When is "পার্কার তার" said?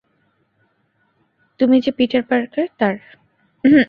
2.23-2.95